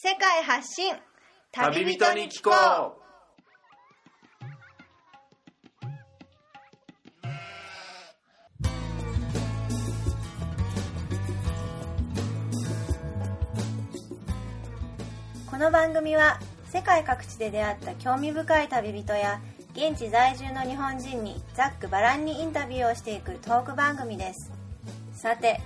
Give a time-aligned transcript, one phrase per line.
[0.00, 0.94] 世界発信。
[1.50, 2.98] 旅人に聞こう。
[15.50, 16.38] この番組は
[16.68, 19.40] 世界各地で出会った興味深い旅人や
[19.74, 24.52] 現地在住の日本人にざっくばらんにインタビューをしていくトーク番組です。
[25.12, 25.60] さて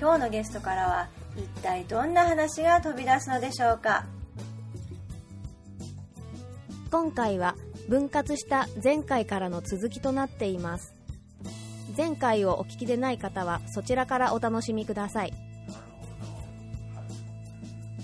[0.00, 4.04] 今日のゲストからは一体どんな話が飛び出すのでしょうか？
[6.90, 7.56] 今回は
[7.88, 10.94] 分割した前回からの続きとなっています。
[11.96, 15.32] 前回をお聞きでない方はそちらからお楽しみください。
[15.32, 15.42] なる
[16.22, 16.34] ほ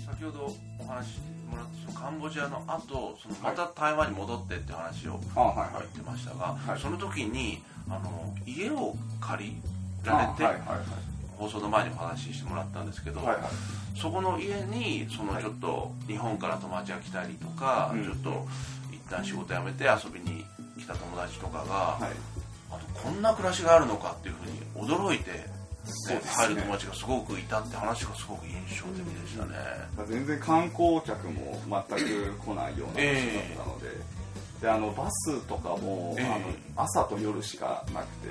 [0.01, 5.81] ど先ほどお話ししてもらったそのカンボジアの後そのまた台湾に戻ってって話をあはいはい。
[5.81, 6.79] 言ってましたが、はい。
[6.79, 9.55] その時にあの家を借り
[10.03, 11.10] られて、あはいはい
[11.41, 13.99] 放送の前にお話ししてもらったんですけど、はいはい。
[13.99, 15.43] そこの家にそのはい。
[15.43, 18.03] ちょっと日本から友達が来たりとか、うん。
[18.03, 18.45] ちょっと
[18.91, 20.45] 一旦仕事辞めて遊びに
[20.77, 22.03] 来た友達とかが、はい。
[22.69, 25.61] あとこんな暮らしがあるのかっていうふうに驚いて、ね
[26.09, 26.21] ね。
[26.23, 29.55] 入る友達がすごくいたって話がすごく印象的でしたね、
[30.07, 33.87] 全然観光客も全く来ないような場所だったので,、
[34.61, 36.25] であのバスとかも、ええ。
[36.75, 38.29] あの朝と夜しかなくて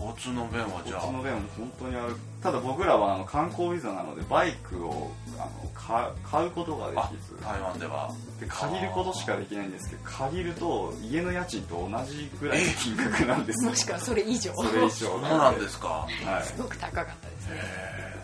[0.00, 1.00] 交通の便はじゃあ。
[1.00, 2.16] こっちの便も本当にある。
[2.42, 7.38] ただ僕らはあの観光ビザなのでバイクをあのか買うことがであきず。
[7.42, 8.10] 台湾では。
[8.40, 13.70] で借りることしかできないんですけど借りると家の家賃と同じぐらいの金額なんですよ。
[13.70, 14.52] もしくはそれ以上。
[14.54, 15.88] それ以上そうなんですか。
[15.88, 18.20] はいすごく高かったですね。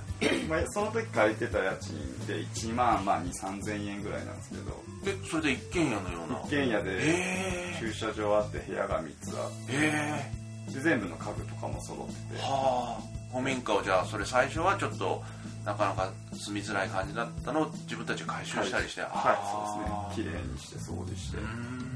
[0.48, 1.94] まあ、その時借りてた家賃
[2.26, 4.82] で1万、まあ、2 3千円ぐらいなんですけど。
[5.04, 6.40] えそれで一軒家のような。
[6.46, 12.14] 一軒家でえ駐車場あって部屋が3つあっええてで全部の家具とかも揃って。
[12.34, 13.16] えてはあ。
[13.30, 15.22] 古民家をじゃあそれ最初はちょっと
[15.64, 19.10] なかなか住みづらい感じだったのを自分たちが改修したりして、はい。
[19.12, 20.30] あそうですね。
[20.30, 21.38] 綺麗にして掃除して。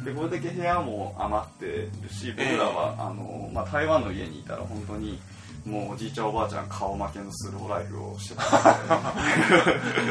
[0.04, 5.20] でこれだけ部屋も余ってるし僕らは、あのまあ、台湾の家にいたら本当に
[5.64, 8.42] もうおじいちゃんおばあちゃん顔負けのスローライフをしてた。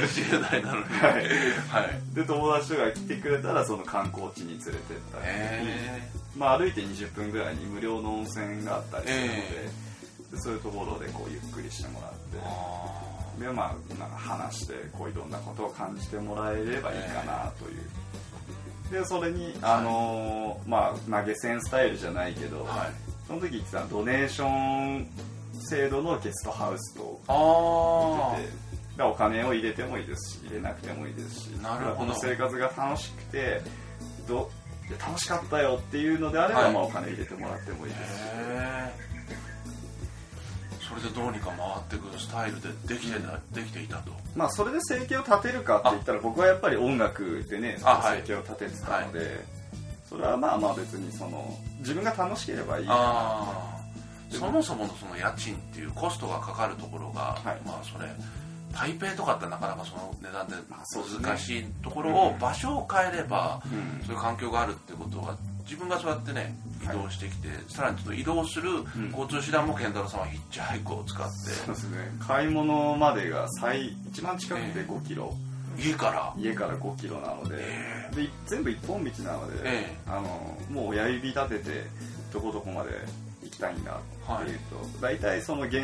[0.07, 0.83] 10代なのに。
[0.85, 1.13] はい。
[1.13, 2.15] はい。
[2.15, 4.81] で友達とか来てくれたらその観光地に連れてっ
[5.11, 9.69] たり、えまあ、歩いて20分ぐらいに無料の温泉があったりするので,、え
[10.31, 17.81] でそういうところでこうゆっくりしてもらってでまあなんか話してこういろんなことを感じてもらえればいいかなという。
[18.91, 22.89] でそれに、あのーまあ投げ銭スタイルじゃないけど、ーはい。
[23.27, 25.07] その時言ってたドネーション
[25.69, 31.95] 制度のゲストハウスとあ言っててお金を入れてもいいですし入れなくてもいいですしなるほど。
[31.97, 33.61] この生活が楽しくて
[34.27, 34.49] ど
[34.97, 36.73] 楽しかったよっていうのであれば、はい。
[36.73, 38.29] まあ、お金入れてもらってもいいです。
[40.89, 44.11] それでどうにか回っていくスタイルでできてたできていたと。
[44.35, 49.45] まあそれで生計を立てるかって言ったら僕はやっぱり音楽でね生計を立ててたので、
[50.09, 52.87] それはまあまあ別にその自分が楽しければいい。
[52.87, 52.95] か
[54.31, 57.61] なそもそものその家賃っていうコストがかかるところが、はい。
[57.65, 58.07] まあそれ
[58.73, 60.55] 台北とかってなかなかその値段で
[61.23, 64.05] 難しいところを場所を変えれば、うん。
[64.05, 68.69] そういう環境があるってことは自分がそうやってね移動してきて、さらにちょっと移動する
[69.11, 71.97] 交通手段も健太郎さんはヒッチハイクを使って、そうですね。
[72.19, 75.33] 買い物までが最一番近くて5キロ、
[75.77, 76.33] 家から？
[76.37, 79.97] 家から5キロなので,、えで全部一本道なので、ええ。
[80.07, 81.83] あのもう親指立てて
[82.33, 82.91] どこどこまで
[83.43, 85.83] 行きたいんだっていうと、大体その原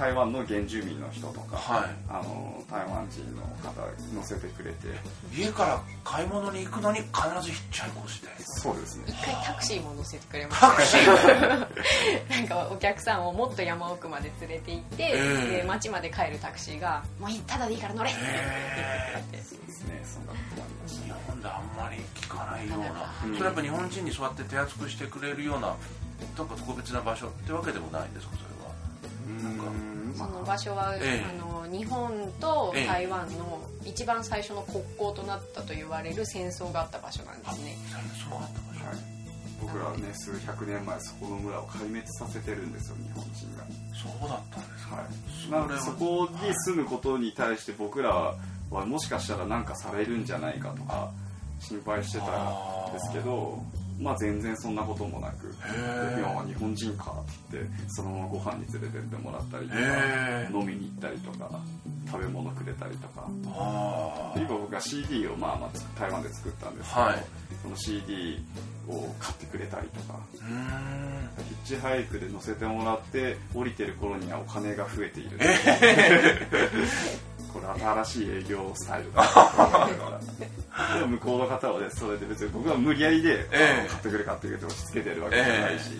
[0.00, 1.90] 台湾の原住民の人とか、はい。
[2.08, 3.84] あの台湾人の方
[4.14, 4.88] 乗せてくれて。
[5.36, 7.12] 家から買い物に行くのに必
[7.42, 9.04] ずヒッチハイクをしてそうですね。
[9.08, 11.04] 一回タクシーも乗せてくれましタクシー。
[11.04, 15.12] たなんかお客さんをもっと山奥まで連れて行って、え
[15.52, 15.56] え。
[15.58, 23.34] で町まで帰るタクシーが「もういいただでいいから乗れ!」って言ってくれてそうですねそんなこともありました日本であんまり聞かないような、うん。
[23.36, 25.76] それやっぱ日本人にそうやって手厚くしてくれるような
[26.38, 28.49] なんか特別な場所ってわけでもないんですかそれ
[30.16, 31.24] その場所は、ええ。
[31.24, 37.76] あの日本とええ台湾の一番最初の国交となったと言われる戦争があった場所なんですね。
[37.88, 38.96] 戦争があった場所、はい、
[39.60, 43.64] 僕らはね数百年前そこの村を壊滅させてるんですよ日本人が。
[43.94, 45.02] そうだったんですか、は
[45.48, 48.34] い、なのでそこに住むことに対して僕ら
[48.70, 51.12] はもしかしたら何かされるんじゃないかとか
[51.60, 53.62] 心配してたんですけど
[54.00, 55.54] まあ全然そんなこともなく
[56.18, 59.80] 今は日本人かって言ってそのままご飯に連れてってもらったりとか
[60.58, 61.60] 飲みに行ったりとか
[62.10, 63.28] 食べ物くれたりとか。
[64.36, 67.24] 今僕が CD をまあまあつ台湾で作ったんですけど、はい。
[67.62, 68.42] その CD
[68.88, 70.18] を買ってくれたりとか
[71.64, 75.38] ヒッチハイクで乗せてもらって降りてる頃にはお金が増えている
[77.52, 79.22] これ新しい営業スタイルだ。
[79.22, 83.88] なと思いながらでも向こうの方はねそれで別に僕は無理やりで、ええ。
[83.88, 85.90] 買ってくれ買ってくれって押し付けてるわけじゃないし、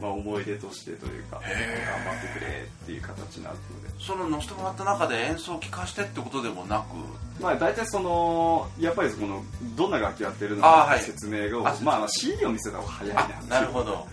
[0.00, 2.04] まあ、思い出としてというか、ええ。
[2.04, 4.04] 頑張ってくれっていう形になるので。
[4.04, 6.80] その乗せてもらった中で演奏を聴かしてってことでもな
[7.38, 7.42] く？
[7.42, 9.42] まあ大体そのやっぱりその
[9.76, 14.06] どんな楽器やってるのか説明をあまあ CD を見せた方が早いなあなるほど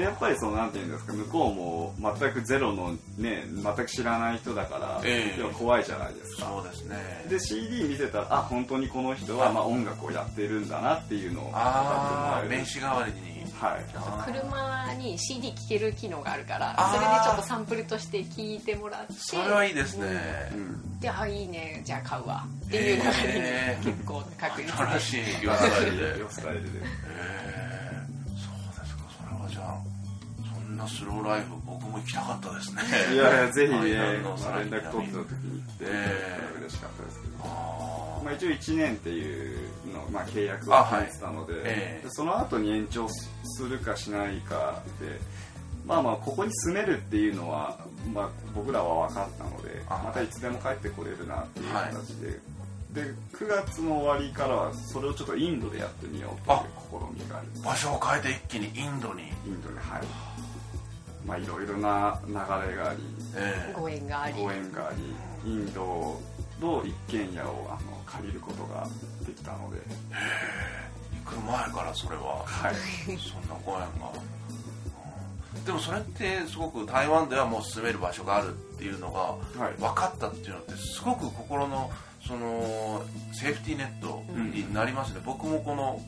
[0.00, 5.38] でやっぱりそのなんていうんですか向こうも全くゼロのね全く知らない人だから、ええ。
[5.38, 6.46] 要は怖いじゃないですか。
[6.46, 6.96] そうですね。
[7.28, 13.30] で CD 見せたらあ本当にこの人はまあ音楽をやってるんだなっていうのをああ名刺代わりに。
[13.60, 13.84] はい。
[14.24, 19.12] 車に CD 聴ける機能があるからそれでちょっとサンプルとして聴いてもらって。
[19.18, 20.06] それはいいですね、
[20.54, 20.98] うん。
[20.98, 21.82] であいいね。
[21.84, 22.46] じゃあ買うわ。
[22.66, 23.02] っていう流
[23.34, 25.24] れに結構な確率新でしい
[26.30, 26.80] スタイルで
[30.80, 32.82] なスローライフ僕も行きたかったですね。
[33.12, 35.84] いやいやぜひはいね連絡取ってた時に行って。
[35.84, 37.34] ええ嬉しかったですけど。
[37.44, 39.58] あまあ、一応1年っていう
[39.92, 42.04] の、まあ、契約を入ってたので,、ええ。
[42.04, 45.18] でその後に延長するかしないかで
[45.86, 47.78] まあまあここに住めるっていうのは、
[48.12, 52.38] まあ、僕らは分かったのであまたいつでも帰ってこれるなっていう形で、
[52.92, 59.22] で9月の終わりからはそれをちょっとインドでやってみようという試みがありー場所を変えて一気にインドに。
[59.22, 60.29] インドにはい
[61.26, 62.38] まあいろいろな流れ
[62.76, 63.00] があり
[63.36, 63.74] ええ。
[63.78, 64.42] ご縁があり。
[64.42, 64.92] ご縁があ
[65.44, 66.20] りインド
[66.60, 68.86] の一軒家をあの借りることが
[69.26, 69.80] できたので。
[71.24, 72.74] 行く前からそれははい。
[73.18, 73.84] そんなご縁が。
[75.54, 75.64] うん。
[75.64, 79.74] でもそれってすごく台湾ではもう住める場所があるっていうのがはい。
[79.74, 81.90] 分かったっていうのってすごく心の
[82.26, 83.02] その
[83.32, 84.22] セーフティーネット
[84.54, 85.98] になりますね、僕もこの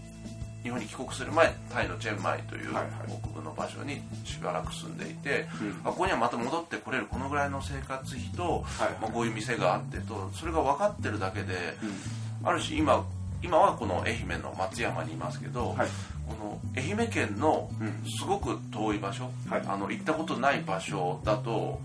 [0.62, 5.80] 日本に帰国する前タイのチェンマイという北部の場所にしばらく住んでいて、うん。
[5.84, 8.90] あここにはまた戻ってこれるこのぐらいの生活費と、はい。
[9.00, 11.54] まあ、こういう店があってとそれが分かってるだけで、
[12.42, 12.48] うん。
[12.48, 13.04] ある種今
[13.42, 15.88] 今はこの愛媛の松山にいますけど、はい。
[16.28, 18.04] この愛媛県のうん。
[18.18, 19.62] すごく遠い場所、はい。
[19.66, 21.80] あの行ったことない場所だと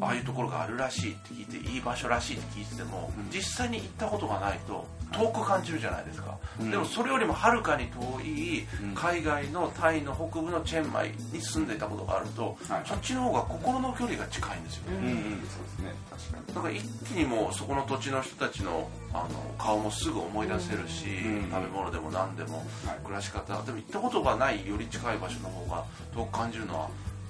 [0.00, 3.30] ああいうところがあるらしいって聞いていい場所らしいって聞いてても、うん。
[3.30, 6.70] 実際に行ったことがないと遠く感じるじゃないですか、うん。
[6.70, 8.94] でもそれよりもはるかに遠いうん。
[8.94, 15.12] 海外のタイの北部のチェンマイに住んでいたことがあると、はいそっちの方が心の距離が近いんですよね、うんうん。
[15.12, 15.94] そうですね。
[16.10, 16.54] 確かに。
[16.54, 22.66] だから一気にもうそこの土地の人たちのあの顔もすぐ思い出せるし、うん食べ物でも何でも、はい。
[23.04, 25.84] 暮らし方でも行ったことがないより近い場所の方が
[26.14, 26.88] 遠く感じるのは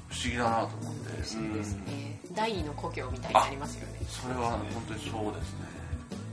[0.08, 4.00] 不思議だなと思って、うんそうですね第二の故郷みたいになりますよね。
[4.08, 5.66] それは本当にそうですね。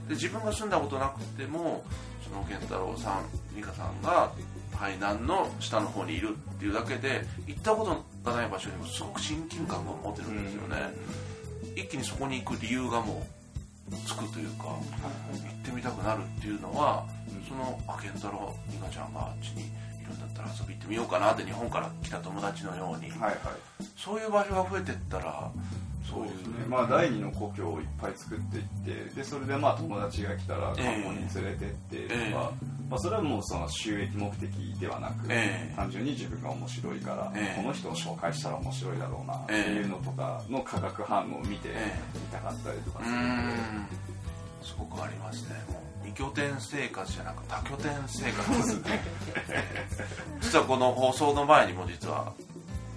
[0.08, 1.84] で自分が住んだことなくても
[2.24, 3.24] その健太郎さん
[3.54, 4.32] 美香さんが
[4.78, 10.76] 台南の下の方にいるっていうだけで行ったことがない場所にもすごく親近感が持てるんですよね、
[11.76, 13.26] 一気にそこに行く理由がも
[13.90, 17.04] うつくというか、行ってみたくなるっていうのは、
[17.48, 23.36] そのあ健太郎美香ちゃんがあっちにいるんだったら遊び行ってみようかなって日本から来た友達のように、はいはい。
[23.96, 25.50] そういう場所が増えてったら
[26.10, 26.66] そうですね。
[26.68, 28.64] まあ第二の故郷をいっぱい作っていっ
[29.08, 30.84] てでそれでまあ友達が来たらええ。
[30.84, 32.34] 観光に連れてってとか、ええ。
[32.90, 35.74] まあ、それはもうその収益目的ではなく、ええ。
[35.76, 37.62] 単純に自分が面白いから、ええ。
[37.62, 43.56] この人を紹介したら面白いだろうなってええいうのとかの化学反応を見てえ見たかったりとかうするので、
[44.62, 45.54] すごくありますね。
[45.68, 48.56] もう二拠点生活じゃなく多拠点生活。
[48.56, 49.00] ですね。
[50.40, 52.32] 実はこの放送の前にも実は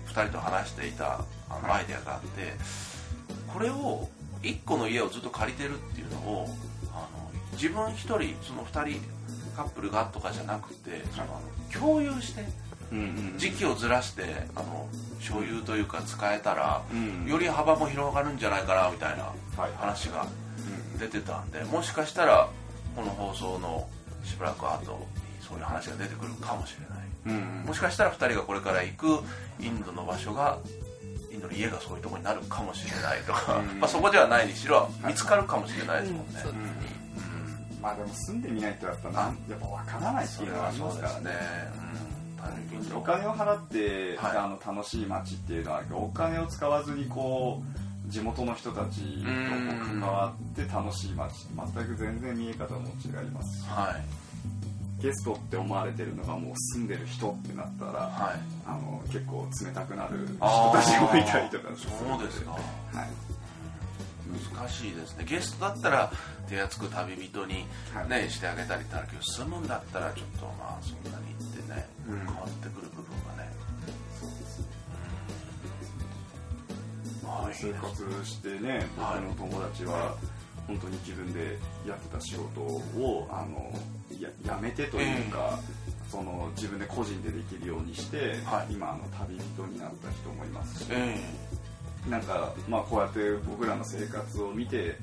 [0.07, 2.53] 2人と話していたあのアイデアがあって
[3.53, 4.07] これを
[4.41, 6.47] 1個の家をずっと借りてるっていうのを
[6.91, 9.01] あの自分1人その2人
[9.55, 11.39] カップルがとかじゃなくてその
[11.71, 12.43] 共有して
[12.91, 13.01] うんう
[13.35, 14.23] ん時期をずらして
[14.55, 14.87] あの
[15.19, 20.27] 所有というか使えたらうんより幅も広がるんじゃないかなみたいなはい話が
[20.99, 22.49] 出てたんでもしかしたら
[22.95, 23.87] この放送の
[24.23, 27.07] しばらく後にそういう話が出てくるかもしれない。
[27.25, 27.65] うんうん。
[27.67, 29.07] もしかしたら2人がこれから行く
[29.59, 30.57] インドの場所が
[31.33, 33.79] インドの家がそういうところになるかもしれないとか、うん。
[33.79, 36.33] まあ、そこではないにしろ見つかるかもしれないですもんね、
[37.81, 41.31] まあでも住んでみないとやっぱなんやっぱ分からないっていうのはありますからね。
[42.93, 44.37] お金を払って、はい。
[44.37, 47.63] あの楽しい街っていうのはお金を使わずにこ
[48.07, 53.67] う地元の人たちと関わって楽しい街全く全然見え方も違いますし。
[53.67, 54.22] はい
[55.03, 58.39] ゲストって思われてるのがもう住んでる人ってなったらはい。
[58.65, 61.67] あの結構冷たくなる人たちもいたりとか。
[61.69, 62.61] るそうですかはい。
[64.55, 65.25] 難しいですね。
[65.27, 66.09] ゲストだったら
[66.47, 68.23] 手厚く旅人に、はい。
[68.23, 72.19] ねしてあげたりってあるけど住むんだったらちょっとまあそんなにってね、うん。
[72.19, 73.51] 変わってくる部分がね。
[74.17, 74.63] そうです
[77.21, 77.55] まあいい。
[77.59, 80.15] 生活してね僕の友達は
[80.65, 83.69] 本当に自分でやってた仕事をあの
[84.21, 85.59] ややめてというか、
[86.09, 88.73] その自分で個人でできるようにして、はい。
[88.73, 91.17] 今あの旅人になった人もいますし、え
[92.09, 94.97] なんか、まあ、こうやって僕らの生活を見て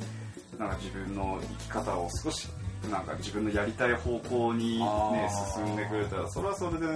[0.59, 2.49] なんか自分の生き方を少し
[2.91, 6.87] なんか自分のやりたい方向に、ね進んでくれたらそれはそれで、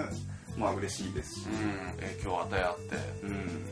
[0.56, 1.96] まあ嬉しいですし、うん。
[1.98, 2.96] 影響を与え合って。
[3.22, 3.68] うん。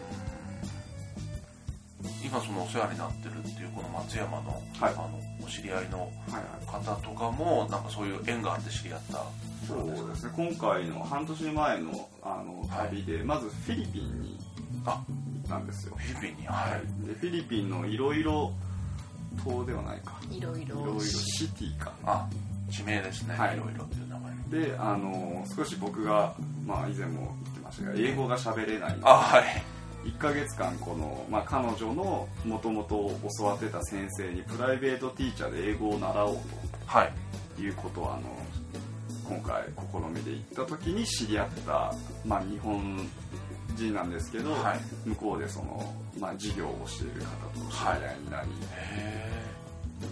[2.25, 4.93] 今そのお世話になってるっていうこの松山の,、はい。
[4.93, 6.67] あのお知り合いのはいはい。
[6.67, 9.25] 方とかもなんかそういう縁があって知り合った
[9.67, 10.33] そうですね。
[10.37, 14.39] 今回の半年前のあの旅で、まずフィリピンに
[14.85, 15.03] あ。
[15.45, 16.47] 行ったんですよ、フィリピンに？
[16.47, 16.81] ははい。
[17.05, 18.53] い、でフィリピンのいろいろ
[19.45, 20.21] 島ではないか。
[20.31, 21.93] いろいろいろいろシティか。
[22.05, 22.27] あ
[22.71, 23.57] 地名ですね、はい。
[23.57, 24.67] いろいろっていう名前。
[24.67, 26.35] であの少し僕が、
[26.67, 28.97] まあ、以前も言ってましたが英語が喋れない。
[29.03, 29.63] あはい
[30.05, 36.37] 1ヶ月間この、まあ、彼女のもともと教わってた先生にプライベートティーチャーで英語を習おう
[36.87, 37.13] はい。
[37.57, 38.23] ということをあの
[39.25, 41.95] 今回試みで行った時に知り合った、
[42.25, 43.09] まあ、日本
[43.77, 45.09] 人なんですけど、はい。
[45.09, 47.27] 向こうでその、まあ、事業をしている方
[47.61, 49.43] と知り合いになり、へ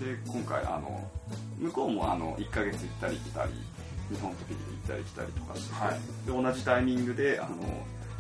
[0.01, 1.11] で今回あの
[1.59, 3.53] 向こうもあの1ヶ月行ったり来たり
[4.11, 6.01] 日本とフィリピン行ったり来たりとかしてて、はい。
[6.27, 7.49] で同じタイミングであの、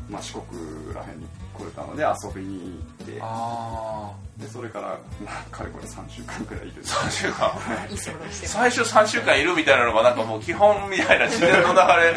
[0.08, 1.26] まあ、四国らへんに
[1.60, 6.82] 来れたので遊びに行ってえあでそれから、まあ、かれこれ3週間くらいいる。
[6.82, 7.52] あ3週間。
[8.32, 12.14] 最初3週間いるみたいなのがなんかもう基本みたいな自然の流れ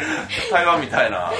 [0.50, 1.30] 対話みたいな。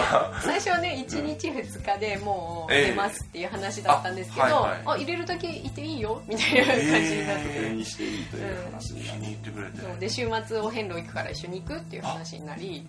[0.43, 4.83] 最初はね1日2日でもうええ出ますっていう話だったんですけど、あはいはい。
[4.87, 9.81] あ入れるだけいていいよみたいな感じになって、えそれにしていいという話に入ってくれて。
[9.81, 9.99] そう。
[9.99, 12.87] で週末お遍路行くから一緒に行くっていう話になり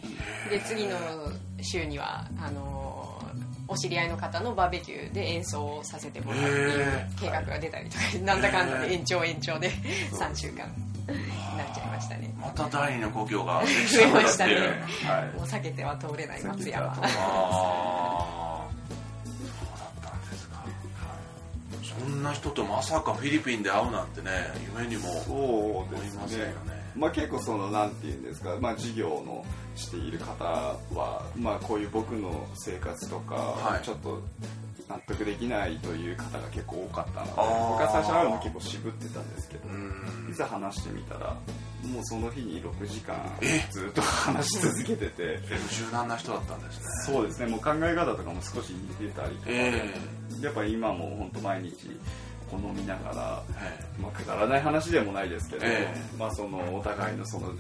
[0.50, 0.98] で次の
[1.62, 9.69] 週にはあのーお知り合いの方のバーベキューで演奏をさせてもらうっていう計画が出たりとか、 なんだかんだで延長延長で
[10.12, 10.57] 3週間
[11.07, 12.34] なっちゃいましたね。
[12.39, 14.55] また第二の故郷が増えましてたね。
[15.05, 15.38] はい。
[15.38, 18.67] もう避けては通れない松山 ああ
[19.43, 20.63] そうだったんですか。
[21.84, 24.29] そんな人とまさかフィリピンで会うなんてね
[24.75, 33.86] 夢にも思いませんよねねまあ、結構そのなんていうんですか、まあ、事業のしている方は、まあ、こういう僕の生活とか、はい。
[33.86, 34.22] ちょっと
[34.88, 40.30] 納得できないという方が結構多かったので僕は最初会うの結構渋ってたんですけどうん。
[40.30, 41.36] いざ話してみたら
[41.84, 43.66] もうその日に6時間え？
[43.72, 45.40] ずっと話し続けてて
[45.72, 46.86] 柔軟な人だったんですね。
[47.06, 47.48] そうですね。
[47.48, 49.94] もう考え方とかも少し似てたりとかで、え
[50.42, 51.74] やっぱり今も本当毎日
[52.50, 57.56] こう飲みながらえまあ、くだらない話でもないですけど、えまあ、そのお互いのその道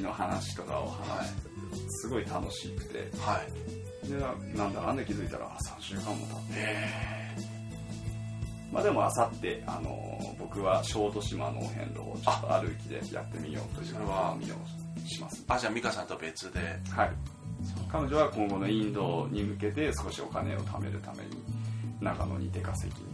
[0.00, 1.40] の話とかを話して、
[1.88, 2.90] すごい楽しくて。
[2.94, 4.08] えはい。
[4.08, 6.42] でななんだなんで気づいたらあ3週間も経って。
[6.56, 7.54] え。
[8.72, 14.36] まあでもあさってあの僕は小豆島のお遍路をちょっと歩きでやってみようとそれは。
[14.40, 14.56] 試みを
[15.06, 15.44] します。
[15.48, 16.60] あじゃあ美香さんと別で。
[16.90, 17.10] はい。
[17.90, 21.42] 彼女は今後のインドに向けて少しお金を貯めるために
[22.00, 23.13] 長野に出稼ぎに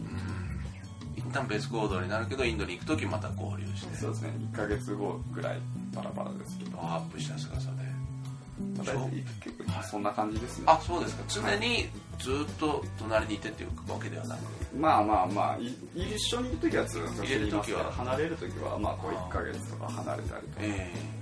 [1.31, 3.95] 旦別行動になるけどインドに行く時また合流して。
[3.95, 4.29] そうですね。
[4.53, 5.57] 1ヶ月後ぐらい
[5.93, 7.91] バラバラですけど、アップした姿で
[8.77, 9.09] まあ、
[9.43, 10.65] 結構そんな感じですね。
[10.67, 11.23] あそうですか。
[11.27, 14.39] 常にずっと隣にいてっていうわけではなく。
[14.75, 17.57] まあまあまあい一緒にいる時はずっといる時は。
[17.57, 20.55] ますけど離れる時はまあこう1ヶ月とか離れたりとか。
[20.59, 21.21] え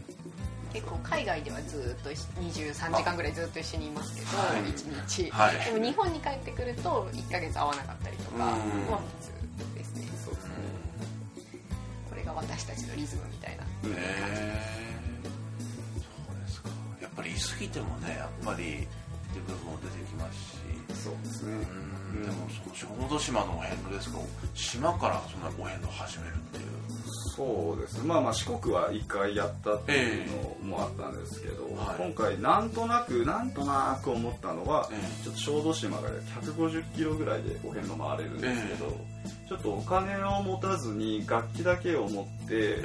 [0.71, 4.61] 結構海外ではずっと23時間ぐらいずっと一緒にいますけど、はい。
[4.71, 8.91] 1日、はいでも日本に帰ってくると1ヶ月会わなかったりとかうん。
[8.91, 9.38] は普通
[12.83, 13.63] れが私たちのリズムみたいな。
[13.83, 15.29] うんええ
[15.99, 16.69] そうですか。
[17.01, 18.65] やっぱり言い過ぎてもねやっぱりっ
[19.33, 21.03] て部分も出てきますし。
[21.03, 21.53] そうですね。
[21.53, 22.23] うん。
[22.23, 24.19] でもその小豆島のお遍路ですか。
[24.53, 26.65] 島からそんなお遍路を始めるっていう
[27.39, 28.05] そうです。
[28.05, 32.03] まあまあ四国は1回やったっていうのもあったんですけど、はい。
[32.03, 35.23] 今回なんとなくなんとなく思ったのは、ええ。
[35.23, 36.09] ちょっと小豆島が
[36.41, 38.97] 150キロぐらいでお遍路回れるんですけど、
[39.47, 42.79] ちょっとお金を持たずに楽器だけを持って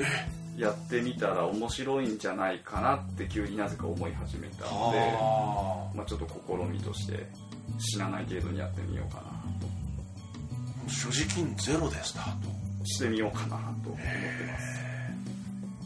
[0.56, 7.26] やってみたら面白いんじゃないかなって急になぜか思い始めたので、あまあ、ちょっと試みとして
[7.78, 12.53] 死なない程度にやってみようかなあ所持金ゼロでスタートと
[12.84, 14.04] してみようかなと思って
[14.46, 14.84] ます。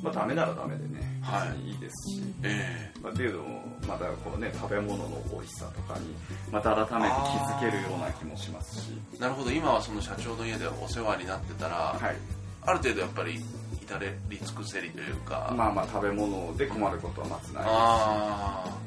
[0.02, 1.48] まあダメならダメでねはい。
[1.48, 6.06] 別にいいですし、えまあ、っていうのもまたこうね食べ物の美味しさとかに
[6.50, 8.92] また改めて気づけるような気もしますし。
[9.16, 9.50] えなるほど。
[9.50, 12.16] 今はその社長の家でお世話になってたら、はい。
[12.62, 13.40] ある程度やっぱり
[13.80, 17.78] 至れり尽くせりというか、まあまあ食べ物で困ることはまずないですし。
[17.78, 18.78] ああ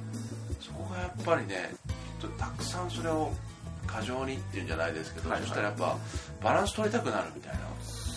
[0.59, 1.73] そこがやっぱりね
[2.19, 3.31] きっとたくさんそれを
[3.87, 5.49] 過剰にっていうんじゃないですけど、はいはい。
[5.49, 5.97] そしたらやっぱ
[6.41, 7.59] バランス取りたくなるみたいな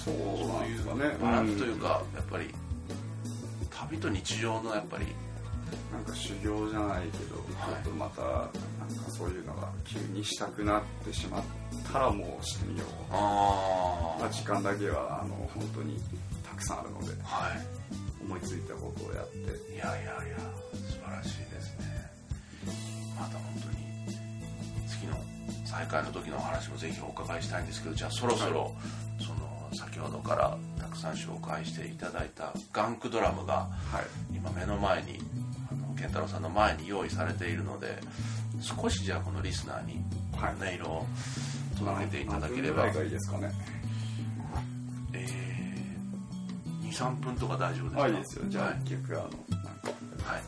[0.04, 0.14] そう
[0.48, 1.16] なんですかね。
[1.20, 2.54] バランスというか、やっぱり
[3.70, 5.06] 旅と日常のやっぱり
[5.90, 7.82] なんか修行じゃないけど、はい。
[7.84, 8.50] ちょっとまたなんか
[9.08, 11.44] そういうのが急にしたくなってしまっ
[11.90, 12.88] たらもうしてみよう。
[13.12, 15.98] あまあ時間だけはあの本当に
[16.46, 17.50] たくさんあるのでは
[18.22, 19.38] 思いついたことをやって。
[19.72, 20.38] いいやいやいや
[20.72, 22.10] 素晴らしいですね。
[23.18, 23.76] また本当に
[24.88, 25.16] 次の
[25.64, 28.76] 再開の時のお話もぜひお伺いしたいんですけどじゃあそろそろ、その
[29.94, 33.54] 先ほどからたくさん紹介していただいたガンクドラムが
[33.92, 34.34] はい。
[34.34, 35.18] 今目の前に
[35.70, 37.98] あの健太郎さんの前に用意されているので
[38.60, 40.02] 少しじゃあこのリスナーに
[40.36, 40.54] はい。
[40.54, 41.06] 音色を
[41.78, 43.52] 届けていただければ、何分ぐらいがいいですかね。
[45.12, 48.04] えー、23分とか大丈夫ですか？
[48.04, 48.44] あいいですよ。
[48.48, 48.80] じゃあはい。
[48.84, 49.88] 一曲あのなんか
[50.24, 50.42] はい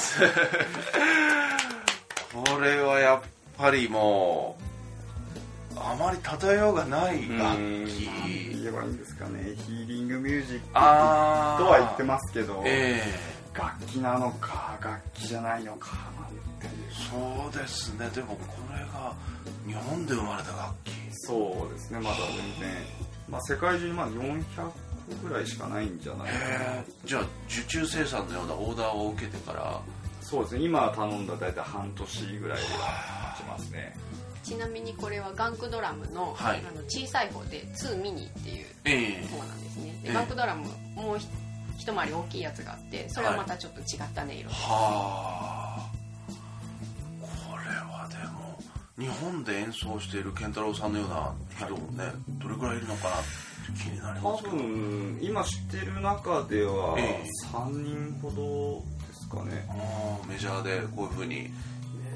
[0.00, 0.20] ます。
[2.32, 3.20] これはやっ
[3.58, 4.56] ぱりも
[5.74, 8.08] うあまり例えようがない楽器。
[8.52, 8.96] 言えばいいん。
[8.96, 13.02] ですかねヒーリングミュージックとは言ってますけど、え
[13.54, 15.88] 楽器なのか楽器じゃないのか
[16.20, 18.08] なんていうえそうですね。
[18.14, 19.12] でもこれが
[19.66, 20.92] 日本で生まれた楽器。
[21.12, 22.00] そうですね。
[22.00, 22.26] まだ全
[22.60, 22.70] 然、
[23.28, 24.72] まあ、世界中にまあ400個
[25.30, 26.84] ぐらいしかないんじゃないかな。
[27.04, 29.80] じゃあ受注生産のようなオーダーを受けてから。
[30.20, 30.64] そうですね。
[30.64, 33.96] 今頼んだ大体半年ぐらいではしますね。
[34.42, 36.62] ちなみにこれはガンクドラムの,、はい。
[36.68, 40.00] あの小さい方で2ミニっていうええ方なんですね。
[40.02, 40.08] ええ。
[40.08, 41.26] でガンクドラムもうひ
[41.78, 45.90] 一回り大きいやつがあってそれはまたちょっと違った音色、はあ。
[47.20, 48.58] これはでも
[48.98, 51.34] 日本で演奏している健太郎さんのような
[51.66, 53.49] 人もね、どれくらいいるのかなって
[54.22, 57.26] 多分今知ってる中ではええ。
[57.52, 59.66] 3人ほどですかね。
[59.68, 61.34] ああメジャーでこういうふうに。
[61.40, 61.50] メ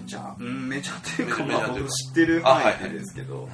[0.07, 3.49] ジャーうんメジャーっていうかまあ僕知ってる範囲ですけど。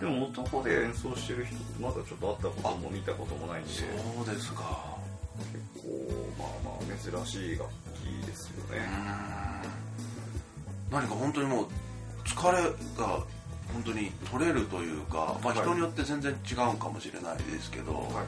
[0.00, 3.70] でも男で演奏してる人まだちょっと会ったことも見たこともないんで。
[3.70, 3.82] 結
[4.24, 5.00] そうですか。
[5.82, 8.86] 構まあまあ珍しい楽器ですよね。
[10.90, 11.66] 何か本当にもう
[12.24, 12.62] 疲れ
[12.98, 13.24] が
[13.72, 18.24] 本当に取れるというか、まあ、はい人によって全然違うかもしれないですけど、はいはい。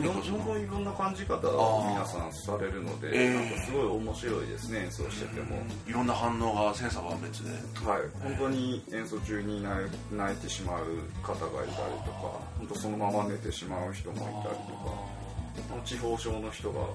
[0.00, 0.10] いろ
[0.58, 3.34] いろんな感じ方を皆さんされるので、えー。
[3.34, 7.50] なんかすごい面白いですね演奏してても、いろんな反応が千差万別で。
[7.86, 8.00] はい。
[8.22, 10.86] 本当に演奏中に泣い泣いてしまう
[11.22, 16.88] 方がいたりとか本当そのまま寝てしまう人もいたりとか地方症の人があの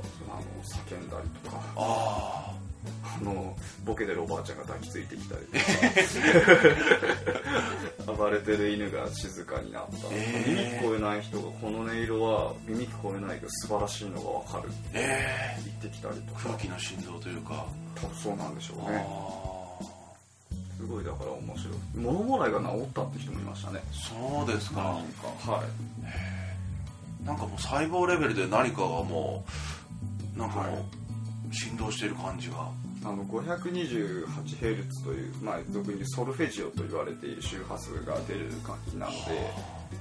[0.64, 1.64] 叫んだりとか。
[1.78, 2.69] ああ
[3.24, 5.58] のボケてるおばあちゃんが抱きついてきたりと
[8.06, 8.14] か。
[8.18, 10.50] 暴れてる犬が静かになった、えー。
[10.50, 14.70] 耳聞こえない人がこの音色は耳聞こえないけど素晴らしいのが分かる。
[14.70, 15.00] って
[15.66, 16.42] 言ってきたりとか。
[16.46, 17.66] 空気の振動というか。
[17.96, 19.84] 多分そうなんでしょうあねあ
[20.78, 21.74] すごいだから面白い。
[21.96, 23.84] 物もらいが治ったって人もいましたね。
[23.92, 24.84] そうですか。
[24.84, 24.96] なん
[25.46, 27.26] かはい。
[27.26, 29.44] なんかもう細胞レベルで何かがも
[30.36, 30.99] うなんかもう
[31.52, 32.70] 振動している感じが。
[33.02, 39.18] あの 528Hz という、まあ、俗にソルフェジオと言われている周波数が出る楽器なので、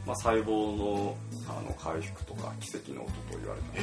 [0.04, 1.16] まあ、細胞の
[1.48, 3.80] あの回復とか奇跡の音と言われて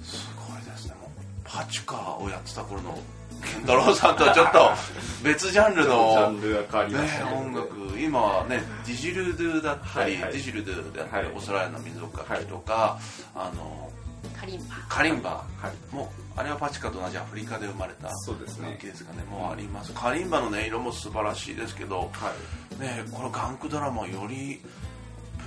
[0.00, 0.94] ます、すごいですね。
[1.00, 1.10] もう
[1.44, 2.98] パチカをやってた頃の
[3.42, 4.70] 健太郎さんとはちょっと
[5.24, 7.70] 別ジャンルジャのンルが変わりまねした音楽。
[7.98, 10.32] 今はねディジルドゥだったり、はいはい。
[10.32, 11.34] ディジルドゥであったり、はい。
[11.36, 12.98] オーストラリアの民族楽器とか、
[13.34, 13.89] あの
[14.38, 14.74] カリンバ。
[14.88, 15.30] カリンバ。
[15.30, 15.94] はい。
[15.94, 18.68] もあれはパチカと同じアフリカで生まれたそうですね。
[18.68, 19.22] 楽器ですかね。
[19.24, 19.92] もうあります。
[19.92, 22.34] カリンバの音色も素晴らしいですけどは
[22.78, 24.60] いねこのガンクドラマをより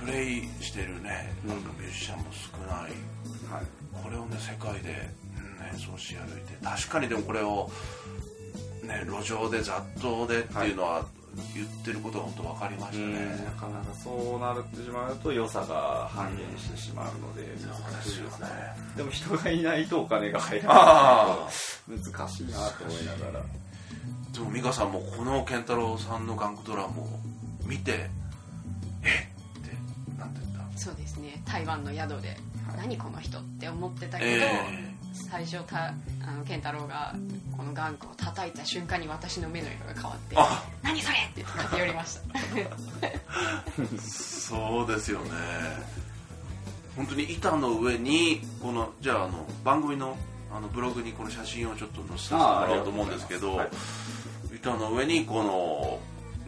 [0.00, 2.80] プレイしてるねなんかミュージシャンも少ない。
[2.80, 2.90] はい。
[4.02, 6.56] これをね世界で、うん、演奏し歩いて。
[6.62, 7.70] 確かにでもこれを
[8.82, 11.04] ね路上で雑踏でっていうのは
[11.54, 18.48] 言ってることが本当分かりましたね、なかなかそうなってしまうと良さが半減してしまうので難しいですね。
[18.96, 21.48] でも人がいないとお金が入らないあ
[21.86, 23.44] と難しいなと思いながら。
[24.32, 27.08] でも美香さんもこの健太郎さんのガンクドラムを
[27.64, 28.10] 見て
[29.02, 29.28] え？
[29.58, 29.76] って
[30.18, 30.40] なって
[30.74, 30.78] た。
[30.78, 31.40] そうですね。
[31.44, 32.36] 台湾の宿で、
[32.76, 35.94] 何この人って思ってたけど、え最初た
[36.26, 37.14] あの健太郎が
[37.56, 42.22] このガンクを叩いた瞬間に私の目の色が変わってあ「何それ!」って言って駆け寄りました。
[44.02, 45.30] そうですよね。
[46.96, 50.16] 本当に板の上にこのじゃああの番組の
[50.52, 53.80] あのブログにこの写真をちょっと載せてもらおうと思うんですけど、あありがとう
[54.42, 54.56] ござい。
[54.56, 55.98] 板の上にこの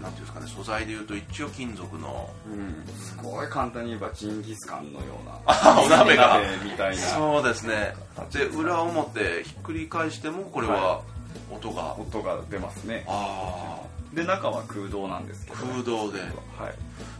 [0.06, 2.30] なんていうんですかね素材でいうと一応金属の。
[2.46, 5.32] うんすごい簡単に言えばジンギスカンのような。
[5.46, 6.38] あ お鍋が。
[6.38, 7.02] 鍋みたいな。
[7.02, 7.94] そうですね。
[8.30, 11.02] で裏表ひっくり返してもこれは
[11.50, 13.04] 音が、音が出ますね。
[13.08, 13.80] あ
[14.12, 16.20] で中は空洞なんですけど空洞で。
[16.20, 16.30] はい。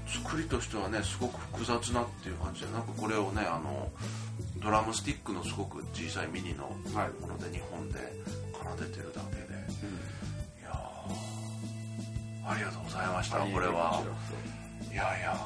[0.07, 3.90] 作りとしてはねすごく複雑なっていう感じでなんかこれをねあの
[4.62, 7.20] ドラムスティックのすごく小さいミニのはい。
[7.20, 7.99] もので日本で
[8.55, 9.45] 奏でてるだけ
[12.46, 14.02] ありがとうございましたこれは。
[14.92, 15.37] いやいや。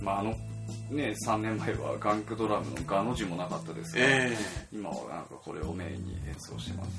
[0.00, 0.30] まああの
[0.90, 4.36] ね3年前はガンクドラムの「ガ」の字もなかったですが、え
[4.72, 6.90] 今はなんかこれをメインに演奏してます。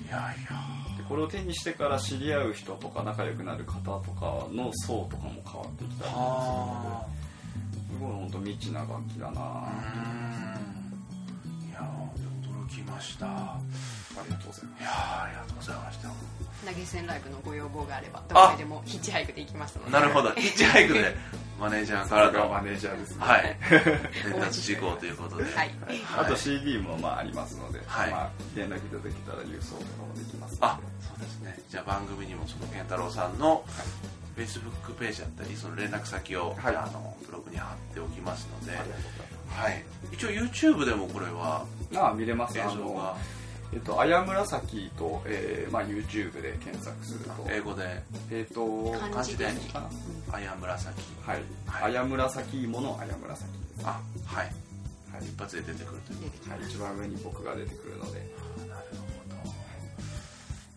[0.00, 0.96] えいやいや。
[0.98, 7.06] でこれを手にしてから知り合う人とか仲良くなる方とかの層とかも変わってきたりするのは
[7.72, 9.72] ですごい本当未知な楽器だなあ
[11.64, 11.68] うん。
[11.68, 11.80] いや
[12.42, 13.26] 驚きました。
[13.26, 13.56] いや
[14.18, 14.82] ありがとうございます。
[14.82, 16.08] ありがとうございました。
[16.62, 19.90] 投げ銭ライブのご要望があればどこへでもヒッチハイクで行きますので。
[19.90, 20.30] なるほど。
[20.38, 21.16] ヒッチハイクで
[21.58, 23.16] マネージャーからのがマネージャーです。
[23.16, 23.56] ねはい
[24.30, 25.10] 伝達事項とい。
[25.10, 25.70] うことではい。
[26.16, 28.10] あと CD もまあありますので、はい。
[28.10, 30.54] まあ、連絡いただけたら郵送とかもできます。
[30.54, 31.58] のであそうですね。
[31.68, 33.64] じゃあ番組にもその健太郎さんの
[34.36, 36.76] Facebook ページだったりその連絡先を、はい。
[36.76, 42.60] あのブログに貼っておきますので、ありがとうございはい、一応 YouTube でもこれはあ見れます。
[42.60, 43.02] あ映像が。
[43.02, 43.16] の
[43.72, 48.02] えっと、あやむらさきと、えーまあ、YouTube で検索すると、英語で。
[48.30, 49.46] えっ、と、漢字で。
[49.46, 49.88] 漢字かな
[50.32, 51.42] 「あやむらさきはい。
[51.66, 51.82] はい。
[51.84, 53.86] あやむらさき芋のあやむらさきです」。
[53.88, 54.46] あはい。
[55.10, 55.24] はい。
[55.24, 58.20] 一発で出てくるというこはい、一番上に僕が出てくるので、
[58.60, 58.86] となる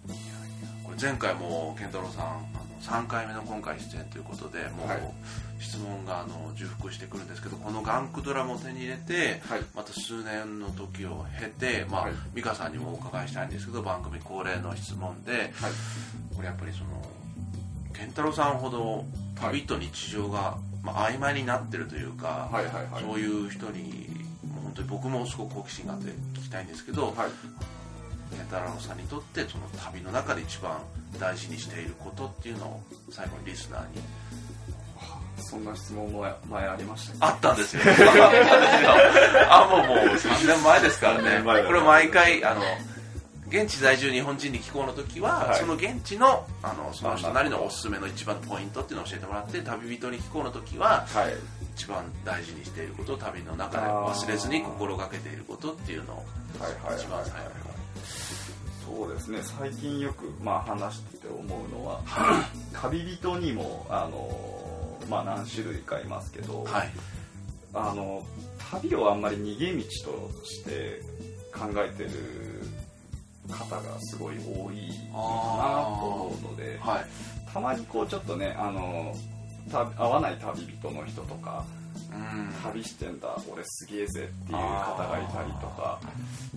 [0.08, 0.14] ほど。
[0.14, 0.28] いやい
[0.64, 0.70] や。
[0.84, 5.00] これ前回も健太郎さん3回目の今回出演ということでもう、はい
[5.58, 15.52] 質問があの重複してくるんですけどこのガンクドラムを手に入れて、はいまた数年の時を経て、まあはい美香さんにもお伺いしたいんですけど番組恒例の質問ではい。
[16.36, 17.02] これやっぱりその
[17.94, 23.04] 健太郎さんほど旅と日常が、まあ、曖昧になってるというか、はいはいはい。
[23.04, 24.10] そういう人に
[24.44, 27.14] もう本当に僕もすごく好奇心があって聞きたいんですけど、はい。
[27.16, 27.30] 健
[28.50, 30.78] 太郎さんにとってその旅の中で一番
[31.20, 34.02] 大事にしていることっていうのを最後にリスナーに
[35.38, 37.84] そんな質問も前ありましたっけあったんですよ。
[39.50, 41.64] あもうもう3年前ですから3ね。
[41.68, 42.62] これ毎回、あの、
[43.48, 51.34] 現地在住日本人に聞こうの時は、はいその現地のあのその人なりのおすすめの一番のポイントっていうのを教えてもらって旅人に聞こうの時ははい。
[51.76, 56.26] 一番大事にしていること旅の中で忘れずに心がけていることっていうのを
[56.98, 57.75] 一番最後
[58.86, 59.40] そうですね。
[59.42, 62.02] 最近よく、まあ、話してて思うのは
[62.74, 66.90] 旅人にもあの、まあ、何種類かいますけど、はい、
[67.74, 68.24] あの
[68.72, 71.02] 旅をあんまり逃げ道として
[71.52, 72.12] 考えてる
[73.50, 77.06] 方がすごい多いかなと思うので、はい、
[77.52, 79.14] たまにこうちょっとねあの
[79.98, 81.85] 合わない旅人の人とか、うん、
[82.64, 83.38] 旅してんだ。
[83.52, 86.00] 俺すげえぜっていう方がいたりとか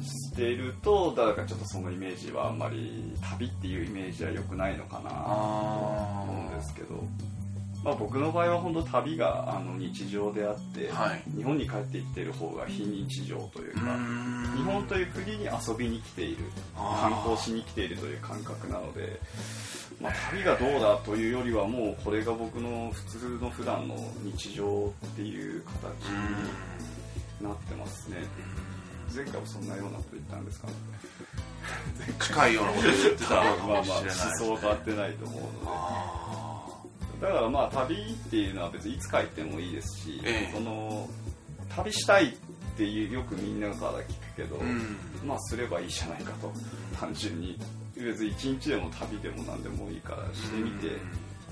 [0.03, 5.17] しているとだからちょっとそのイメージはあんまり旅っていうイメージは良くないのかなと
[6.31, 7.05] 思うんですけど。
[7.89, 13.81] まあ、僕の場合は本当旅があの日常であって、はい、日本に帰ってきている方が非日常というか
[14.55, 16.45] 日本という国に遊びに来ている
[16.77, 19.19] 観光しに来ているという感覚なので、
[20.03, 26.09] まあ、旅がどうだというよりはもうこれが僕の普通の普段の日常っていう形
[27.41, 28.19] になってますね。
[29.15, 30.75] 前回もそんなようなこと言ったんですかね。
[32.21, 33.99] 近いようなこと言ってたかもしれない、ね、まあまあ
[34.45, 35.98] 思想変わってないと思うので。
[37.21, 41.09] だからまあ旅っていうのは別にいつ帰ってもいいですし、ええ、その
[41.75, 42.33] 旅したいっ
[42.77, 46.53] ていうよくみんなから聞くけど、うん、まあすればいいじゃないかと
[46.99, 47.59] 単純に。
[48.05, 51.01] 別に一日でも旅でも何でもいいからしてみて、うん、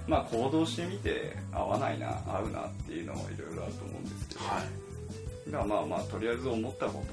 [0.06, 4.62] まあ行動してみて合わないな合うなっていうのはいろいろあると思うんですけど、は
[5.48, 7.04] い、だからまあまあとりあえず思ったこ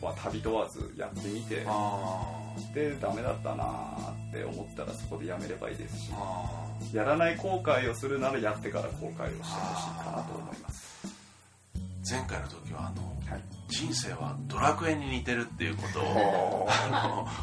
[0.00, 1.64] とは旅問わずやってみて
[2.74, 3.64] でダメだったな
[4.30, 6.10] って思ったらそこでやめればいいですし。
[6.92, 11.06] やらない後悔をするならやってから後悔をしてほしいかなと思います。
[12.08, 16.68] 前回の時はあの、はい、人生はドラクエに似てるっていうことを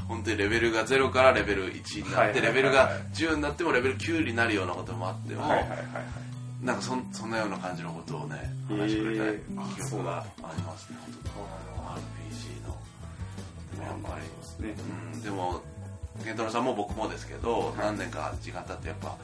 [0.08, 5.88] 本当にレベルが0からレベル1になって、レベルが10になってもレベル9になるようなこともあっても、はいはいはいはい。
[6.62, 9.24] なんかそそんなような感じのことをね話してくれた
[9.88, 11.48] 記憶がありますね、のでも
[13.84, 14.18] やっぱ
[14.60, 14.76] り、ね。
[15.14, 15.62] うん、でも
[16.24, 19.16] 健太郎さんも僕もですけど、何年か時間経ってやっぱ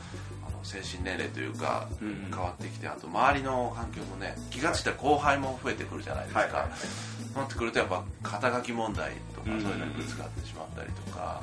[0.48, 6.70] あの精神年齢というか変わってきて、あと周りの環境もね気が付いたら後輩も増えてくるじゃないですか、
[7.34, 11.42] そうなってくるとやっぱ肩書き問題とかそういうのにぶつかってしまったりとか、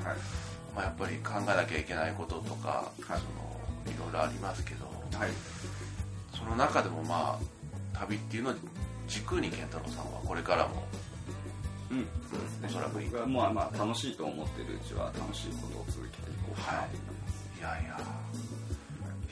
[0.74, 4.86] まあ、やっぱり考えなきゃいけないこととか、そのいろいろありますけど、
[6.34, 7.38] その中でもま
[7.94, 8.54] あ旅っていうのを
[9.06, 10.82] 軸に健太郎さんはこれからも
[11.92, 12.68] うん、そうですね。
[12.68, 17.62] おそらく僕はまあまあ楽しいと思ってるうちは楽しいことを続けていこうかなと思います。
[17.62, 18.00] はい、いやいや、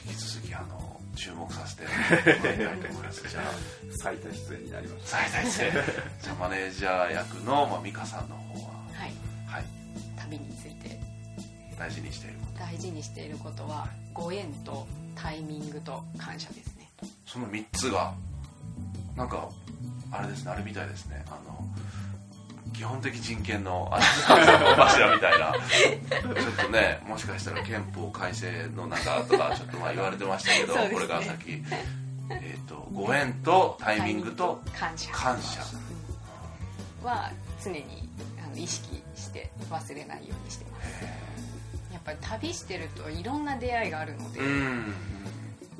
[0.04, 3.28] 引き続きあの注目させてもらいたいと思います。
[3.28, 3.44] じゃあ
[4.02, 5.16] 最多出演になりました。
[5.16, 5.72] 最多出演。
[6.22, 9.12] じゃあマネージャー役のまあ美香さんの方は、はい、
[9.46, 9.64] はい、
[10.16, 11.00] 旅について
[11.78, 12.58] 大事にしていること。
[12.60, 16.90] 大事にしていることはご縁とタイミングと感謝ですね。
[17.24, 18.12] その三つが
[19.16, 19.48] なんか
[20.12, 21.64] あれですねあれみたいですねあの
[22.80, 25.52] 基本的人権の 柱みたいな。
[25.52, 31.62] ちょっとねもしかしたら憲法改正の中とかちょっとまあ言われてましたけど、ね、これから先、
[32.30, 35.12] えーと、ご縁とタイミングと感謝。
[35.12, 35.60] 感謝。
[37.04, 37.30] は
[37.62, 38.08] 常に
[38.42, 41.04] あの意識して忘れないようにしてます。
[41.92, 44.40] やっぱり旅してるといろんな出会いがあるので、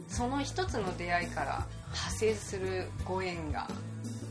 [0.07, 3.67] その一つの出会いから派生するご縁が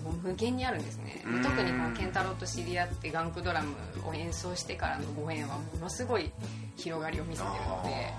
[0.09, 1.23] もう無限にあるんですね。
[1.43, 3.75] 特にこの健太郎と知り合ってガンクドラム
[4.07, 6.31] を演奏してからのご縁はものすごい
[6.75, 8.13] 広がりを見せてるので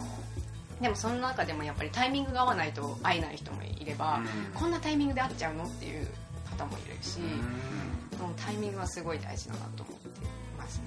[0.81, 4.21] でもその中でもやっぱりタイミングが合わないと会えない人もいれば
[4.55, 6.07] こんなタイミングで会っちゃうのっていう
[6.49, 7.19] 方もいるし
[8.17, 10.21] そのタイミングはすごい大事だなと思って
[10.57, 10.85] ますね。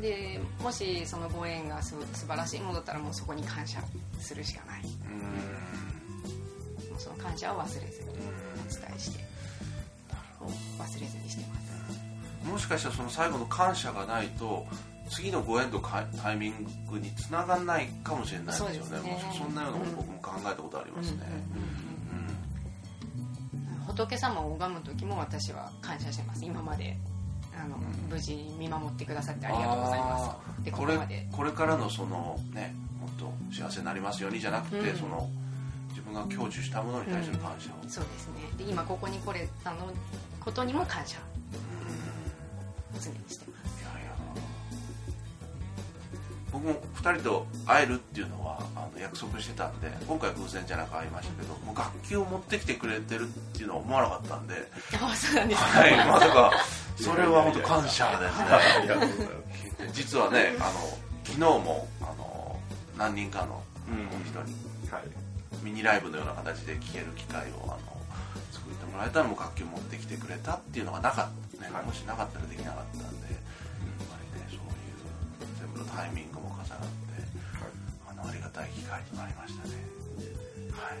[0.00, 3.80] でもしそのご縁がす素晴らしいものだったらもうそこに感謝
[4.20, 4.82] するしかない。
[4.82, 4.88] も
[6.96, 8.12] うその感謝を忘れずにお
[8.72, 9.24] 伝えして
[10.78, 11.64] 忘れずにしてます。
[12.48, 14.66] もしかしたらその最後の感謝がないと
[15.08, 15.80] 次のご縁と
[16.20, 18.76] タイミングにつながらないかもしれないですよね。
[18.84, 19.34] そね。
[19.38, 21.18] そんなようなこと僕も考えたことありますね、
[23.86, 26.44] 仏様を拝む時も私は感謝してます。
[26.44, 26.96] 今まで。
[27.56, 30.64] あの、うん、無事見守ってくださってありがとうございます。
[30.64, 30.98] でこれ
[31.30, 35.43] これからのそのねもっと幸せになりますようにじゃなくて、うん、その自
[36.14, 38.34] 分が享受したものに対する感謝を、うん、そうですね。
[38.56, 39.92] で今ここに来れたの
[40.40, 41.18] ことにも感謝、
[42.94, 43.82] うん、常にしてます。
[43.82, 44.14] いやいや。
[46.52, 54.54] 僕も2人と会えるっていうのはあの約束してたんで今回偶然じゃなく会いましたけどもう楽器を持ってきてくれてるっていうのは思わなかったんで。
[55.02, 55.96] あそうなんですか、はい。
[55.96, 56.52] まさか
[56.96, 59.90] それは本当感謝ですね。
[59.92, 60.80] 実はねあの
[61.24, 62.60] 昨日もあの
[62.96, 63.62] 何人かの
[64.24, 64.42] 人。
[64.42, 64.54] に、
[64.90, 65.23] はい、
[65.62, 67.78] ミニライブのような形で聴ける機会をあの
[68.52, 71.64] 作ってもらえたらもう楽器を持ってきてくれたっていうのがなかった。
[71.64, 73.46] ね、はいもしなかったらできなかったんで、やっ
[74.10, 75.06] ぱりねそういう
[75.58, 76.76] 全部のタイミングも重なって
[78.08, 79.74] あのありがたい機会となりましたね。
[80.72, 80.98] はい。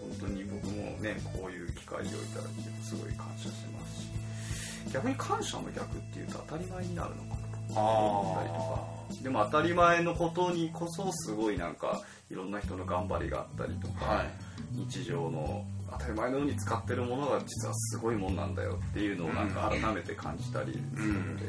[0.00, 2.04] 本当に僕もねこういう機会をい
[2.34, 4.02] ただきすごい感謝してます。
[4.02, 7.74] し逆に感謝の逆っていうと当たり前になるのかな。
[7.74, 9.00] と思ったりとか。
[9.22, 14.26] でも当たり前のことにこそすごいなんかいろんな人の頑張りがあったりとか、はい。
[14.72, 21.44] 日常の当たり前のように使ってるものが実はすごいもんなんだよっていうのをなんか改めて感じたりするので、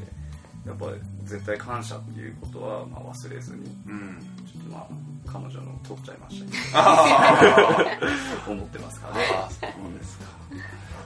[0.65, 4.17] やっぱり絶対感謝っていうことはまあ忘れずにうん。
[4.51, 4.87] ちょっとまあ
[5.31, 9.21] 彼女の取っちゃいましたけど 思ってますからね。
[9.49, 10.25] そうですか？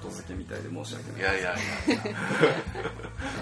[0.01, 2.03] 後付けみたいで申し訳ないいやいやいや。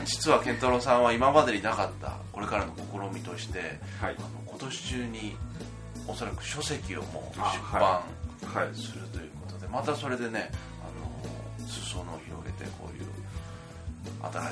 [0.06, 4.16] 実は健太郎さんは今までになかったこれからの試みとしてはい。
[4.18, 5.36] あの今年中に
[6.08, 7.82] おそらく書籍をもうあ出版
[8.64, 10.50] はいするということで、またそれでね
[10.82, 13.08] あの裾野を広げてこういう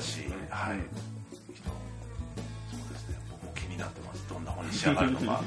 [0.00, 0.86] しい、はいうん
[1.54, 4.28] 人そうですね僕も気になってます。
[4.28, 5.26] どんな本に仕上がるのか。
[5.36, 5.44] はい。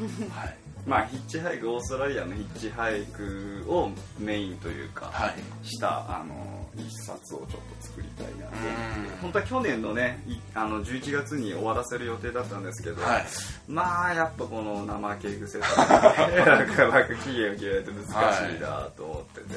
[0.85, 3.89] まあヒッチハイクオーストラリアのヒッチハイクを
[4.19, 5.67] メインというか、はい。
[5.67, 8.37] したあの一冊をちょっと作りたいなと。
[8.37, 9.17] 思ってうん。
[9.21, 13.25] 本当は去年のねいあの11月に終わらせる予定だったんですけど、はい。
[13.67, 19.55] まあやっぱこの怠け癖とかね なかなか期限を切られて難しいなと思ってて、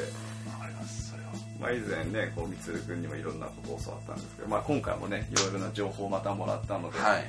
[0.51, 1.29] わかりますそれは
[1.61, 7.25] まあ、以前ねこうみつる君にもいろんなことを教わったんですけど、まあ、今回もねいろいろな情報をまたもらったので、はい。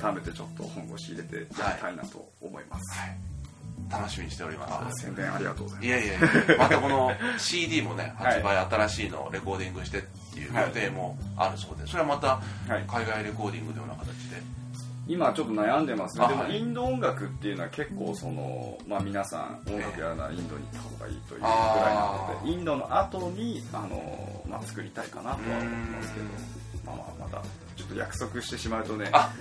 [0.00, 1.42] 改めてちょっと本腰入れてや
[1.76, 3.00] りたいなと思います、
[3.90, 4.72] 楽しみにしております。
[4.72, 5.86] あ宣伝ありがとうございます。
[5.86, 6.14] いやいや
[6.58, 8.42] またこの CD もねはい。
[8.42, 10.02] 発売新しいのをレコーディングしてっ
[10.34, 12.40] ていう予定もあるそうでそれはまた
[12.72, 12.84] はい。
[12.86, 14.42] 海外レコーディングのような形で
[15.08, 16.28] 今ちょっと悩んでますね。
[16.28, 21.54] でもインド音楽っていうのは結構その、まあ、皆さん音楽やるならインドに行った方がいいというぐらい
[21.94, 25.66] なのでインドの後にあの、まあ、作りたいかなとは思って
[25.96, 26.26] ますけど。
[26.26, 26.28] う
[26.86, 27.42] まあまあまだ
[27.76, 29.08] ちょっと約束してしまうとね。
[29.12, 29.32] あ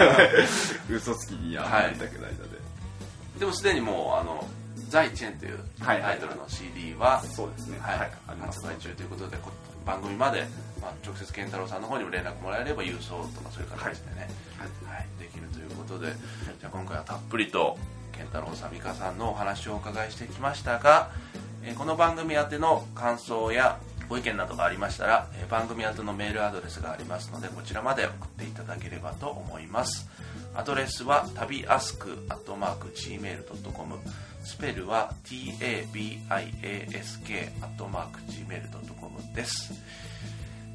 [0.90, 2.58] 嘘つきにははいなりたくないので、
[3.38, 4.46] でもすでにもうあの
[4.88, 7.78] 「ザイチェン」というはいタイトルの CD はそうですね。
[7.80, 9.50] はい発売中ということでこ
[9.84, 10.46] 番組まで、
[10.80, 14.28] まあ、直接健太郎さんの方にも連絡もらえれば郵送とかそういう形でね、
[14.86, 15.06] はい。
[15.18, 16.12] できるということで、
[16.60, 17.76] じゃあ今回はたっぷりと
[18.12, 21.10] 健太郎さん美香さんのお話をお伺いしてきましたが、
[21.64, 23.78] えーこの番組宛ての感想や
[24.12, 30.06] ご意見などがありましたら、えー番組宛てのメールアドレスがありますのでこちらまで送っていただければと思います。
[30.54, 33.96] アドレスは旅アスクアットマーク Gmail.com
[34.44, 36.20] スペルは tabiask
[37.62, 39.72] アットマーク Gmail.com です。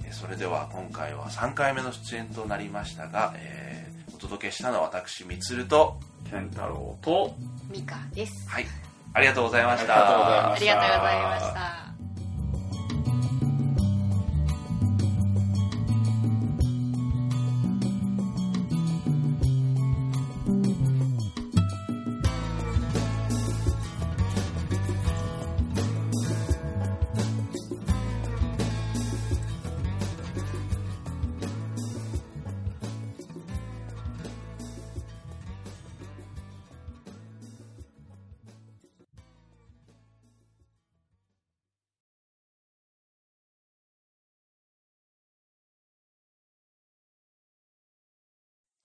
[0.04, 6.00] えーそれでは今回は3回目の出演となりましたが、えーお届けしたのは私みつると
[6.32, 7.36] 健太郎と
[7.70, 8.50] ミカです。
[8.50, 8.66] はい。
[9.14, 10.54] ありがとうございました。
[10.54, 11.97] ありがとうございました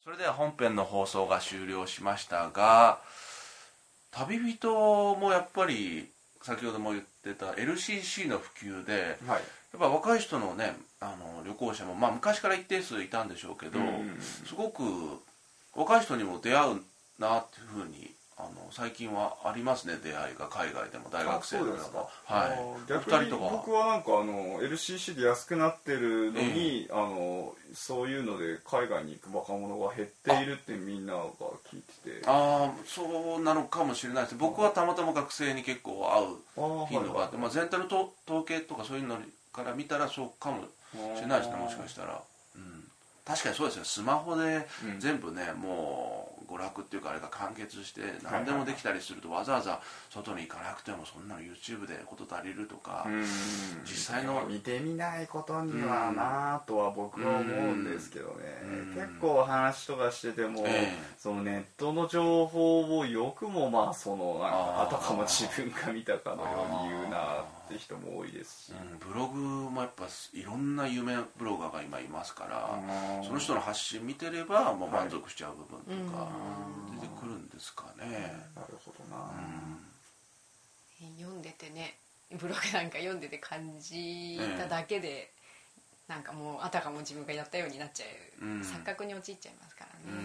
[0.04, 2.98] それでは本編の放送が終了しましたが
[4.10, 6.08] 旅人もやっぱり
[6.42, 9.42] 先ほども言ってた LCC の普及ではい。
[9.72, 14.20] やっぱ若い人のねあの旅行者も、まあ、昔から一定数いたんでしょうけど、うん。
[14.20, 14.82] すごく
[15.74, 16.80] 若い人にも出会う
[17.18, 18.10] なっていうふうに
[18.42, 22.08] あの最近はありますね出会いが海外でも大学生ですか。
[22.24, 22.90] はい。
[22.90, 31.24] 逆に僕はなんかあの LCC で安くなってるのに、あのそういうので海外に行く若者が減っているってみんなが
[31.70, 32.26] 聞いてて。
[32.26, 34.36] ああそうなのかもしれないです。
[34.36, 36.10] 僕はたまたま学生に結構
[36.56, 39.16] 会う頻度があって、まあ、全体のと統計とかそういうの
[39.52, 40.64] から見たらそうかも
[41.16, 42.18] しれないですねもしかしたら、うん、
[43.24, 43.84] 確かにそうですよ。
[43.84, 45.00] スマホでうん。
[45.00, 53.24] 全部ね、もう娯楽っていうかあれが完結して何でもできたりするとわざわざ外に行かなくてもそんなの YouTube で事足りるとか、うん。
[53.84, 58.94] 実際の見てみないことにはなとは僕は思うんですけどね、うん。
[58.94, 60.98] 結構話とかしてても、ええ。
[61.16, 72.78] そのネットの情報をよくもまあそのあたかも自分が見たかのように言うなって人も多いですし、うんブログもやっぱいろんな有名ブロガーが今いますから、
[73.18, 76.28] うんその人の発信見てればもう満足しちゃう部分とか
[76.90, 77.00] うん。
[77.00, 79.32] 出てくるんですかね、なるほどな、
[81.18, 81.96] 読んでてね
[82.40, 85.32] ブログなんか読んでて感じただけで、
[86.08, 88.04] なんかもうあたかも自分がやったようになっちゃ
[88.40, 88.60] う、うん。
[88.60, 90.18] 錯覚に陥っちゃいますからね、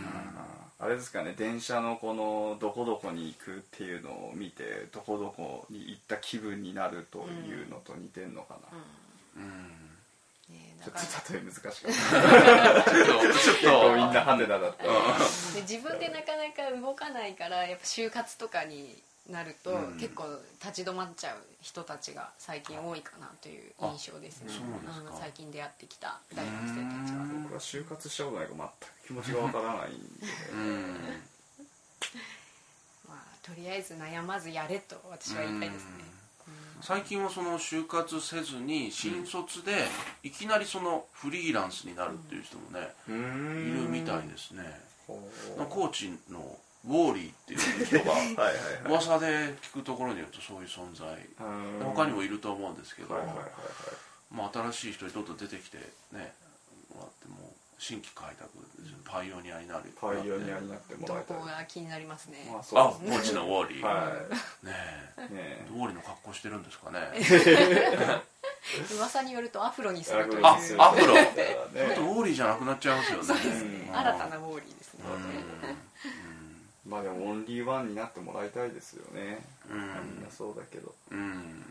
[0.79, 8.77] あれですかね電車のこのどこどこに行くっていうのを見てどこどこに行った気分になるというのと似てんのかな、
[9.37, 10.53] うん。
[10.53, 12.91] ねちょっと例え難しかった。
[12.93, 14.83] ちょっとみんなハテナだった。
[14.83, 19.97] で自分でなかなか動かないからやっぱ就活とかになると、うん。
[19.97, 20.23] 結構
[20.63, 24.51] 立ち止まっちゃう人たちが最近多いかなという印象ですね。
[25.19, 27.25] 最近出会ってきた大学生たちは。
[27.43, 28.69] 僕は就活したことないから
[29.07, 29.99] 全く気持ちがわからないんで
[30.53, 31.23] うん。
[33.09, 36.17] まあ、とりあえず悩まずやれと私は言いたいですね。
[36.81, 39.87] 最近はその就活せずに新卒で
[40.21, 44.79] いきなりそのフリーランスになるっていう人もねういんるみたいですね。
[45.07, 45.15] ほ
[45.57, 45.65] う。
[45.69, 48.55] 高知のウォーリーっていう人が はいはいはい。
[48.87, 49.27] 噂で
[49.61, 51.07] 聞くところによるとそういう存在。
[51.39, 51.85] うん。
[51.85, 53.51] 他にもいると思うんですけど、はいはいはいはい。
[54.31, 55.77] まあ、新しい人にどんどん出てきて
[56.11, 56.33] ね
[56.93, 58.49] もらってもう新規開拓
[58.81, 58.97] ですよ。
[59.05, 59.83] パイオニアになる。
[59.99, 61.37] パイオニアになってもどらいたい。
[61.37, 63.17] こが気になりますね、まああそうですね。
[63.17, 64.07] 高知のウォーリー、は
[64.63, 64.71] ね
[65.29, 65.67] いねえ。
[65.69, 66.99] ウォーリーの格好してるんですかね。
[68.97, 70.45] 噂によるとアフロにするという。
[70.45, 71.13] あアフロ。
[71.13, 71.33] ね。
[71.73, 73.23] ちょっとウォーリーじゃなくなっちゃいますよね。
[73.23, 73.87] そうですね。
[73.89, 73.95] うん。
[73.97, 75.03] 新たなウォーリーですね、
[76.87, 79.45] まあでもオンリーワンになってもらいたいですよね。
[79.69, 79.79] うん。
[80.15, 80.93] みんなそうだけど。
[81.11, 81.65] うん、うん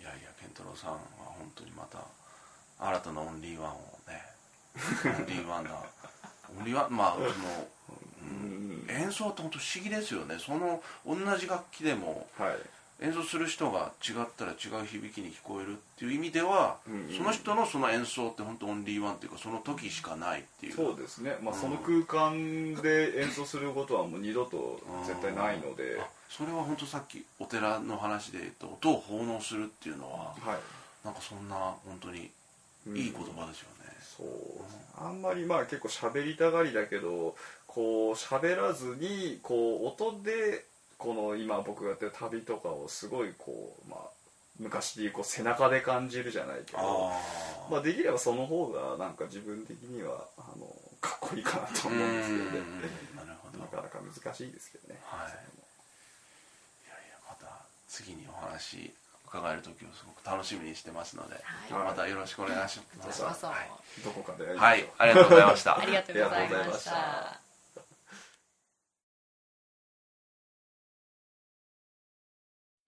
[0.00, 1.98] いやいや健太郎さんは本当にまた
[2.78, 4.22] 新たなオンリーワンをね
[5.04, 5.70] オンリーワンな
[6.56, 7.28] オンリーワンまあその
[8.22, 8.86] うん。
[8.88, 10.38] 演奏って本当不思議ですよね。
[10.38, 12.56] その同じ楽器でもはい
[13.00, 17.16] 演奏する人が違ったら違う響きに聞こえるっていう意味では、うんうん。
[17.16, 20.74] その人のその演奏って本当オンリーワンっていうかその時しかないっていう。
[20.74, 21.36] そうですね。
[21.42, 21.60] まあうん。
[21.60, 25.98] その空間で演奏することはもう二度と絶対ないので。
[26.00, 30.58] あそれは本当さっきお寺の話で言うと音を奉納するっていうのははい。
[31.04, 32.30] なんかそんな本当に
[32.94, 37.34] いい言葉ですよね、そうあんまりまあ結構喋りたがりだけど
[37.66, 40.64] こう喋らずにこう音で
[40.98, 44.00] この今僕がやってる旅とかをすごいこうまあ
[44.58, 47.12] 昔でいうこう背中で感じるじゃないけど
[47.70, 50.66] まあできればその方がなんか自分的にはあの
[51.00, 52.50] かっこいいかなと思うんですけどね。
[53.14, 53.58] なるほど。
[53.58, 54.98] なかなか難しいですけどね。
[55.04, 55.30] はい。
[55.30, 57.46] いやいやまた
[57.88, 58.92] 次にお話
[59.26, 61.84] 伺える時をすごく楽しみにしてますので、はい。
[61.84, 64.02] またよろしくお願いします、はい。
[64.04, 65.78] どこかではいしょう、ありがとうございました。
[65.78, 67.45] ありがとうございました